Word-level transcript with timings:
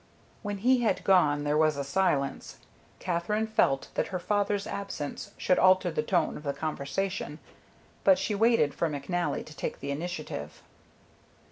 When 0.41 0.57
he 0.57 0.79
had 0.81 1.03
gone 1.03 1.43
there 1.43 1.59
was 1.59 1.77
a 1.77 1.83
silence. 1.83 2.57
Katherine 2.97 3.45
felt 3.45 3.89
that 3.93 4.07
her 4.07 4.17
father's 4.17 4.65
absence 4.65 5.29
should 5.37 5.59
alter 5.59 5.91
the 5.91 6.01
tone 6.01 6.37
of 6.37 6.41
the 6.43 6.53
conversation, 6.53 7.37
but 8.03 8.17
she 8.17 8.33
waited 8.33 8.73
for 8.73 8.89
McNally 8.89 9.45
to 9.45 9.55
take 9.55 9.79
the 9.79 9.91
initiative. 9.91 10.63